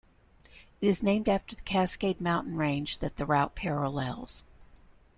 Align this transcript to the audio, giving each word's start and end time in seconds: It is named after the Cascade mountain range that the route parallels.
It 0.81 0.87
is 0.87 1.03
named 1.03 1.29
after 1.29 1.55
the 1.55 1.61
Cascade 1.61 2.19
mountain 2.19 2.57
range 2.57 2.97
that 2.97 3.17
the 3.17 3.25
route 3.27 3.53
parallels. 3.53 4.43